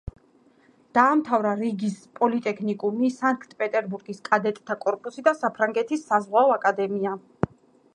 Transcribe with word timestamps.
დაამთავრა 0.97 1.51
რიგის 1.59 1.99
პოლიტექნიკუმი, 2.21 3.11
სანქტ-პეტერბურგის 3.19 4.25
კადეტთა 4.33 4.81
კორპუსი 4.89 5.29
და 5.31 5.39
საფრანგეთის 5.45 6.09
საზღვაო 6.13 6.61
აკადემია. 6.61 7.19